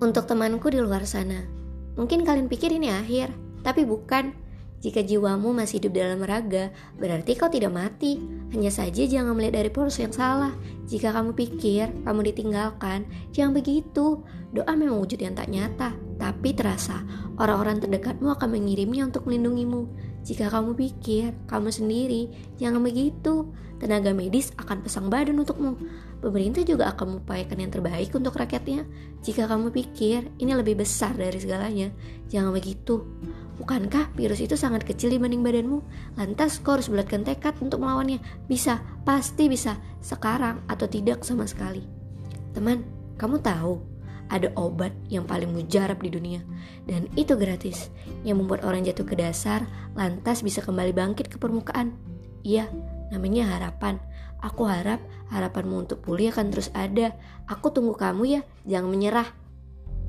Untuk 0.00 0.24
temanku 0.24 0.72
di 0.72 0.80
luar 0.80 1.04
sana, 1.04 1.44
mungkin 1.92 2.24
kalian 2.24 2.48
pikir 2.48 2.72
ini 2.72 2.88
akhir, 2.88 3.36
tapi 3.60 3.84
bukan. 3.84 4.32
Jika 4.80 5.04
jiwamu 5.04 5.52
masih 5.52 5.76
hidup 5.76 5.92
dalam 5.92 6.24
raga, 6.24 6.72
berarti 6.96 7.36
kau 7.36 7.52
tidak 7.52 7.68
mati. 7.76 8.16
Hanya 8.48 8.72
saja 8.72 9.04
jangan 9.04 9.36
melihat 9.36 9.60
dari 9.60 9.68
poros 9.68 10.00
yang 10.00 10.08
salah. 10.08 10.56
Jika 10.88 11.12
kamu 11.12 11.36
pikir 11.36 11.92
kamu 12.00 12.32
ditinggalkan, 12.32 13.04
jangan 13.28 13.52
begitu. 13.60 14.24
Doa 14.56 14.72
memang 14.72 15.04
wujud 15.04 15.20
yang 15.20 15.36
tak 15.36 15.52
nyata, 15.52 15.92
tapi 16.16 16.56
terasa. 16.56 17.04
Orang-orang 17.36 17.84
terdekatmu 17.84 18.32
akan 18.32 18.56
mengirimnya 18.56 19.04
untuk 19.04 19.28
melindungimu. 19.28 19.84
Jika 20.20 20.52
kamu 20.52 20.76
pikir 20.76 21.32
kamu 21.48 21.68
sendiri, 21.72 22.28
jangan 22.60 22.84
begitu. 22.84 23.48
Tenaga 23.80 24.12
medis 24.12 24.52
akan 24.60 24.84
pasang 24.84 25.08
badan 25.08 25.40
untukmu. 25.40 25.80
Pemerintah 26.20 26.60
juga 26.68 26.92
akan 26.92 27.16
mengupayakan 27.16 27.58
yang 27.64 27.72
terbaik 27.72 28.12
untuk 28.12 28.36
rakyatnya. 28.36 28.84
Jika 29.24 29.48
kamu 29.48 29.72
pikir 29.72 30.28
ini 30.36 30.52
lebih 30.52 30.76
besar 30.84 31.16
dari 31.16 31.40
segalanya, 31.40 31.88
jangan 32.28 32.52
begitu. 32.52 33.08
Bukankah 33.56 34.12
virus 34.12 34.44
itu 34.44 34.52
sangat 34.52 34.84
kecil 34.84 35.16
dibanding 35.16 35.40
badanmu? 35.40 35.80
Lantas 36.20 36.60
kau 36.60 36.76
harus 36.76 36.92
bulatkan 36.92 37.24
tekad 37.24 37.56
untuk 37.64 37.80
melawannya. 37.80 38.20
Bisa, 38.44 38.84
pasti 39.08 39.48
bisa. 39.48 39.80
Sekarang 40.04 40.60
atau 40.68 40.84
tidak 40.84 41.24
sama 41.24 41.48
sekali. 41.48 41.80
Teman, 42.52 42.84
kamu 43.16 43.40
tahu 43.40 43.80
ada 44.30 44.54
obat 44.54 44.94
yang 45.10 45.26
paling 45.26 45.50
mujarab 45.50 45.98
di 45.98 46.08
dunia 46.14 46.40
dan 46.86 47.10
itu 47.18 47.34
gratis 47.34 47.90
yang 48.22 48.38
membuat 48.38 48.62
orang 48.62 48.86
jatuh 48.86 49.04
ke 49.04 49.18
dasar 49.18 49.66
lantas 49.98 50.46
bisa 50.46 50.62
kembali 50.62 50.94
bangkit 50.94 51.26
ke 51.26 51.36
permukaan. 51.36 51.98
Iya, 52.46 52.70
namanya 53.12 53.58
harapan. 53.58 54.00
Aku 54.40 54.64
harap 54.64 55.04
harapanmu 55.28 55.84
untuk 55.84 56.00
pulih 56.00 56.32
akan 56.32 56.48
terus 56.48 56.72
ada. 56.72 57.12
Aku 57.44 57.68
tunggu 57.68 57.92
kamu 57.92 58.40
ya, 58.40 58.40
jangan 58.64 58.88
menyerah. 58.88 59.28